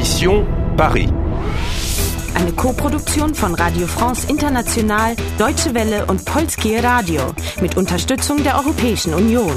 Mission 0.00 0.46
Paris. 0.78 1.10
Eine 2.34 2.52
Koproduktion 2.52 3.34
von 3.34 3.54
Radio 3.54 3.86
France 3.86 4.26
International, 4.30 5.14
Deutsche 5.36 5.74
Welle 5.74 6.06
und 6.06 6.24
Polskie 6.24 6.76
Radio 6.76 7.20
mit 7.60 7.76
Unterstützung 7.76 8.42
der 8.42 8.56
Europäischen 8.56 9.12
Union. 9.12 9.54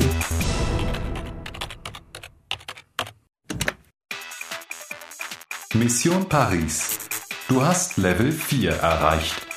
Mission 5.76 6.28
Paris. 6.28 7.00
Du 7.48 7.64
hast 7.66 7.96
Level 7.96 8.34
4 8.34 8.72
erreicht. 8.72 9.48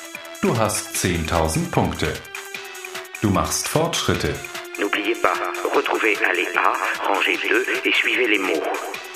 Du 0.41 0.57
hast 0.57 0.95
10.000 0.95 1.69
Punkte. 1.69 2.13
Du 3.21 3.29
machst 3.29 3.67
Fortschritte. 3.67 4.33
N'oubliez 4.79 5.15
pas, 5.21 5.35
retrouvez 5.75 6.15
allée 6.29 6.47
A, 6.55 6.71
rangée 7.09 7.37
2 7.45 7.89
et 7.89 7.93
suivez 7.93 8.27
les 8.27 8.39
mots. 8.39 8.63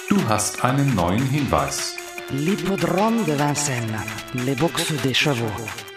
Du 0.09 0.18
hast 0.27 0.63
einen 0.63 0.95
neuen 0.95 1.25
Hinweis. 1.29 1.95
L'hippodrome 2.31 3.23
de 3.26 3.38
Vincennes, 3.38 4.02
les 4.45 4.55
boxes 4.55 5.02
des 5.03 5.13
chevaux. 5.13 5.52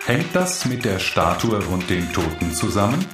Hängt 0.07 0.35
das 0.35 0.65
mit 0.65 0.85
der 0.85 0.99
Statue 0.99 1.59
und 1.73 1.89
den 1.89 2.13
Toten 2.13 2.53
zusammen? 2.53 3.05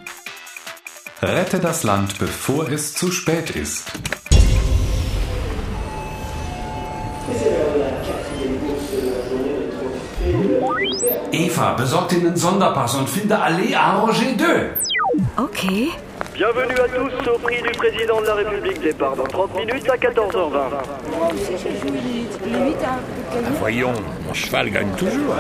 Rette 1.23 1.59
das 1.59 1.83
Land, 1.83 2.19
bevor 2.19 2.69
es 2.71 2.95
zu 2.95 3.11
spät 3.13 3.51
ist. 3.51 3.85
Eva, 11.33 11.75
besorg 11.75 12.09
dir 12.09 12.19
einen 12.19 12.37
Sonderpass 12.37 12.95
und 12.95 13.09
finde 13.09 13.39
Allee 13.39 13.75
Arrangé 13.75 14.37
2. 14.37 14.71
Okay. 15.37 15.91
Bienvenue 16.41 16.81
à 16.81 16.89
tous 16.89 17.31
au 17.31 17.39
prix 17.39 17.61
du 17.61 17.69
président 17.73 18.19
de 18.19 18.27
la 18.27 18.35
République. 18.37 18.81
Départ 18.81 19.15
dans 19.15 19.25
30 19.25 19.57
minutes 19.57 19.91
à 19.91 19.97
14h20. 19.99 20.71
Voyons, 23.59 23.93
mon 24.27 24.33
cheval 24.33 24.71
gagne 24.71 24.91
toujours. 24.97 25.35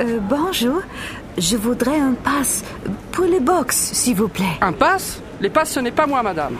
Euh, 0.00 0.18
bonjour. 0.20 0.82
Je 1.38 1.56
voudrais 1.56 2.00
un 2.00 2.14
pass 2.14 2.64
pour 3.12 3.26
les 3.26 3.38
box, 3.38 3.76
s'il 3.92 4.16
vous 4.16 4.26
plaît. 4.26 4.58
Un 4.60 4.72
pass 4.72 5.22
Les 5.40 5.48
passes, 5.48 5.70
ce 5.70 5.78
n'est 5.78 5.92
pas 5.92 6.08
moi, 6.08 6.24
madame. 6.24 6.56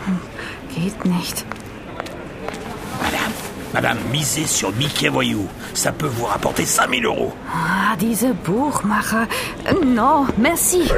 Geht 0.73 1.03
nicht. 1.03 1.45
Madame, 3.73 3.97
misez 4.11 4.45
sur 4.47 4.71
Mickey 4.73 5.07
Voyou. 5.07 5.47
Ça 5.73 5.91
peut 5.91 6.07
vous 6.07 6.25
rapporter 6.25 6.65
5000 6.65 7.05
euros. 7.05 7.33
Ah, 7.53 7.95
diese 7.97 8.27
Buchmacher. 8.45 9.27
Euh, 9.67 9.73
Non, 9.85 10.25
merci. 10.37 10.89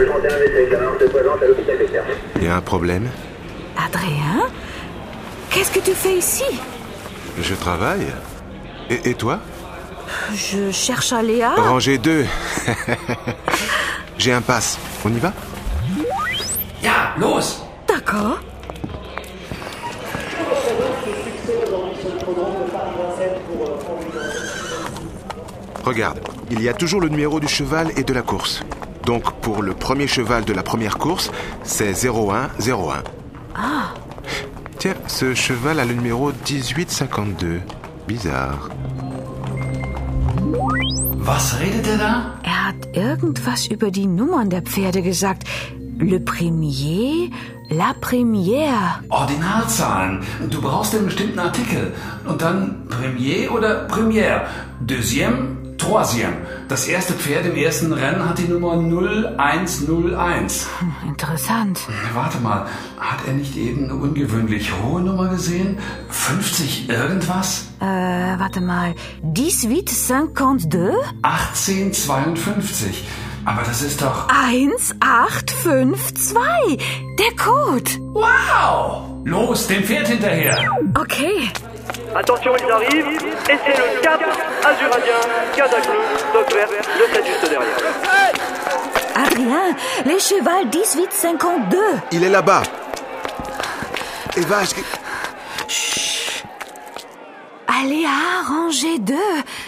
Il 2.37 2.43
y 2.43 2.47
a 2.47 2.55
un 2.55 2.61
problème 2.61 3.07
Adrien? 3.77 4.47
Qu'est-ce 5.51 5.71
que 5.71 5.79
tu 5.79 5.91
fais 5.91 6.15
ici? 6.17 6.43
Je 7.39 7.53
travaille. 7.53 8.07
Et, 8.89 9.09
et 9.11 9.13
toi? 9.13 9.39
Je 10.33 10.71
cherche 10.71 11.13
à 11.13 11.21
Léa. 11.21 11.53
Rangée 11.55 11.97
2. 11.97 12.25
J'ai 14.17 14.33
un 14.33 14.41
pass. 14.41 14.77
On 15.05 15.09
y 15.09 15.19
va? 15.19 15.31
Ja, 16.81 17.13
los! 17.19 17.63
D'accord. 17.87 18.39
Regarde, 25.83 26.19
il 26.49 26.61
y 26.61 26.69
a 26.69 26.73
toujours 26.73 27.01
le 27.01 27.09
numéro 27.09 27.39
du 27.39 27.47
cheval 27.47 27.91
et 27.97 28.03
de 28.03 28.13
la 28.13 28.21
course. 28.21 28.63
Donc 29.05 29.33
pour 29.41 29.61
le 29.61 29.73
premier 29.73 30.07
cheval 30.07 30.45
de 30.45 30.53
la 30.53 30.63
première 30.63 30.97
course, 30.97 31.29
c'est 31.63 31.93
0101. 31.93 33.03
Ah, 33.55 33.93
Tiens, 34.79 34.95
ce 35.07 35.33
cheval 35.33 35.79
a 35.79 35.85
le 35.85 35.93
numéro 35.93 36.31
1852. 36.31 37.61
Bizarre. 38.07 38.69
Was 41.25 41.53
redet 41.59 41.87
er 41.87 41.97
da? 41.97 42.33
er 42.43 42.67
hat 42.67 42.75
irgendwas 42.93 43.67
über 43.67 43.91
die 43.91 44.07
Nummern 44.07 44.49
der 44.49 44.61
Pferde 44.61 45.01
gesagt. 45.01 45.43
Le 45.99 46.19
Premier, 46.19 47.29
La 47.69 47.93
Première. 48.01 48.99
Ordinalzahlen. 49.09 50.19
Du 50.49 50.59
brauchst 50.59 50.93
einen 50.95 51.05
bestimmten 51.05 51.39
Artikel. 51.39 51.93
Und 52.25 52.41
dann 52.41 52.87
Premier 52.89 53.49
oder 53.51 53.85
Première. 53.87 54.47
Deuxième, 54.81 55.52
Troisième. 55.83 56.33
Das 56.69 56.87
erste 56.87 57.13
Pferd 57.13 57.45
im 57.45 57.55
ersten 57.55 57.91
Rennen 57.91 58.27
hat 58.27 58.37
die 58.37 58.47
Nummer 58.47 58.77
0101. 58.77 60.67
Hm, 60.79 60.95
Interessant. 61.09 61.79
Warte 62.13 62.37
mal, 62.39 62.65
hat 62.97 63.19
er 63.27 63.33
nicht 63.33 63.57
eben 63.57 63.83
eine 63.85 63.95
ungewöhnlich 63.95 64.71
hohe 64.81 65.01
Nummer 65.01 65.27
gesehen? 65.27 65.77
50 66.09 66.87
irgendwas? 66.89 67.65
Äh, 67.81 67.85
warte 67.85 68.61
mal. 68.61 68.95
1852? 69.23 70.79
1852. 71.21 73.03
Aber 73.45 73.63
das 73.63 73.81
ist 73.81 74.01
doch... 74.01 74.29
1852. 74.29 76.79
Der 77.19 77.35
Code. 77.37 77.91
Wow! 78.13 79.03
Los, 79.25 79.67
dem 79.67 79.83
Pferd 79.83 80.07
hinterher! 80.07 80.57
Okay. 80.97 81.49
Attention, 82.15 82.53
ils 82.57 82.71
arrivent. 82.71 83.07
Et 83.49 83.57
c'est 83.65 83.77
le 83.77 84.01
4 84.01 84.19
Azuradien, 84.65 85.13
Casac 85.55 85.83
bleu, 85.87 85.99
Doc 86.33 86.53
vert, 86.53 86.67
le 86.69 87.13
7 87.13 87.25
juste 87.25 87.49
derrière. 87.49 87.77
Adrien, 89.15 89.75
le 90.05 90.19
cheval 90.19 90.65
1852. 90.67 91.77
Il 92.11 92.23
est 92.23 92.29
là-bas. 92.29 92.63
Eva, 94.37 94.63
je- 94.63 94.73
Aléa, 97.67 98.09
rangée 98.47 98.99
2. 98.99 99.15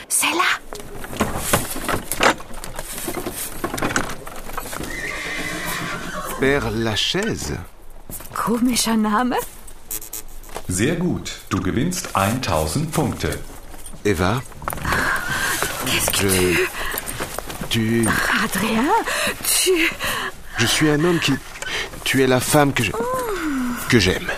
C'est 0.08 0.32
là. 0.32 0.60
Père 6.40 6.70
Lachaise. 6.72 7.58
Komischer 8.34 8.98
Name. 8.98 9.36
Sehr 10.76 10.98
gut. 10.98 11.32
Du 11.50 11.62
gewinnst 11.62 12.10
1000 12.18 12.92
Punkte. 12.92 13.40
Eva, 14.04 14.42
Qu'est-ce 15.86 16.12
que 16.12 16.28
je... 16.28 16.68
Tu... 17.70 18.06
Adrien, 18.44 18.84
tu... 19.42 19.72
Je 20.58 20.66
suis 20.66 20.90
un 20.90 21.02
homme 21.06 21.20
qui... 21.20 21.32
Tu 22.04 22.24
es 22.24 22.28
la 22.28 22.42
femme 22.42 22.74
que 22.74 22.84
je... 22.84 22.92
Que 23.88 24.00
j'aime. 24.02 24.30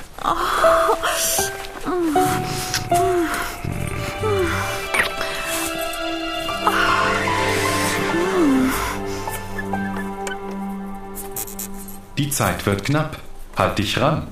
Die 12.20 12.30
Zeit 12.30 12.64
wird 12.68 12.84
knapp. 12.84 13.18
Halt 13.56 13.80
dich 13.80 14.00
ran. 14.00 14.28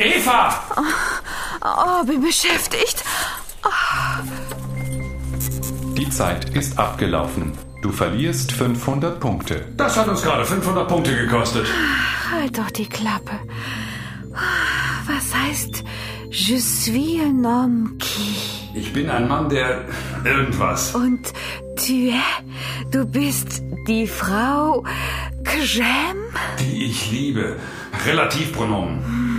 Eva! 0.00 0.54
Oh, 1.62 2.04
bin 2.06 2.22
beschäftigt. 2.22 3.04
Die 5.96 6.08
Zeit 6.08 6.56
ist 6.56 6.78
abgelaufen. 6.78 7.52
Du 7.82 7.92
verlierst 7.92 8.52
500 8.52 9.20
Punkte. 9.20 9.66
Das 9.76 9.98
hat 9.98 10.08
uns 10.08 10.22
gerade 10.22 10.46
500 10.46 10.88
Punkte 10.88 11.14
gekostet. 11.14 11.66
Halt 12.32 12.56
doch 12.56 12.70
die 12.70 12.88
Klappe. 12.88 13.40
Was 15.06 15.34
heißt 15.34 15.84
Je 16.30 16.58
suis 16.58 17.20
un 17.20 17.44
homme 17.44 17.98
qui... 17.98 18.36
Ich 18.74 18.92
bin 18.92 19.10
ein 19.10 19.28
Mann, 19.28 19.48
der 19.48 19.84
irgendwas. 20.24 20.94
Und 20.94 21.32
tu 21.76 22.08
es... 22.08 22.90
Du 22.90 23.04
bist 23.04 23.62
die 23.86 24.06
Frau 24.06 24.84
que 25.44 25.60
j'aime? 25.62 26.22
Die 26.60 26.84
ich 26.84 27.10
liebe. 27.10 27.56
Relativpronomen. 28.06 29.29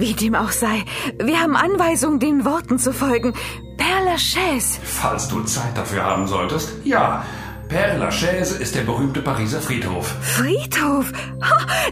Wie 0.00 0.14
dem 0.14 0.34
auch 0.34 0.50
sei, 0.50 0.82
wir 1.18 1.40
haben 1.40 1.54
Anweisung, 1.56 2.18
den 2.18 2.46
Worten 2.46 2.78
zu 2.78 2.94
folgen. 2.94 3.34
Père 3.76 4.02
Lachaise. 4.06 4.80
Falls 4.82 5.28
du 5.28 5.42
Zeit 5.42 5.76
dafür 5.76 6.02
haben 6.02 6.26
solltest. 6.26 6.70
Ja, 6.84 7.22
Père 7.68 7.98
Lachaise 7.98 8.56
ist 8.56 8.74
der 8.74 8.80
berühmte 8.80 9.20
Pariser 9.20 9.60
Friedhof. 9.60 10.16
Friedhof. 10.22 11.12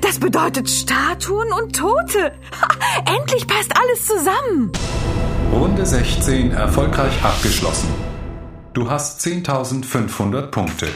Das 0.00 0.18
bedeutet 0.18 0.70
Statuen 0.70 1.52
und 1.52 1.76
Tote. 1.76 2.32
Endlich 3.04 3.46
passt 3.46 3.74
alles 3.76 4.06
zusammen. 4.06 4.72
Runde 5.52 5.84
16 5.84 6.52
erfolgreich 6.52 7.12
abgeschlossen. 7.22 7.90
Du 8.72 8.90
hast 8.90 9.20
10.500 9.20 10.46
Punkte. 10.46 10.88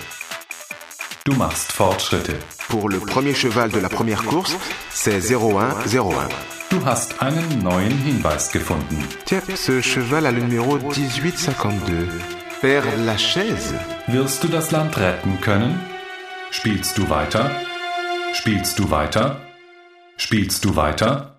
Du 1.24 1.36
machst 1.36 1.70
Fortschritte. 1.70 2.32
Pour 2.68 2.88
le 2.88 2.98
premier 2.98 3.32
cheval 3.32 3.70
de 3.70 3.78
la 3.78 3.88
première 3.88 4.24
course, 4.24 4.56
c'est 4.90 5.20
0101. 5.20 6.28
Du 6.70 6.78
hast 6.84 7.14
einen 7.22 7.62
neuen 7.62 7.92
Hinweis 8.04 8.50
gefunden. 8.52 8.98
Tiens, 9.24 9.40
ce 9.54 9.80
cheval 9.80 10.26
a 10.26 10.32
le 10.32 10.40
numéro 10.40 10.78
1852. 10.78 12.08
Père 12.60 12.84
Lachaise 13.06 13.72
Wirst 14.08 14.42
du 14.42 14.48
das 14.48 14.72
Land 14.72 14.96
retten 14.96 15.40
können? 15.40 15.78
Spielst 16.50 16.98
du 16.98 17.08
weiter? 17.08 17.52
Spielst 18.34 18.80
du 18.80 18.90
weiter? 18.90 19.36
Spielst 20.16 20.64
du 20.64 20.74
weiter? 20.74 21.31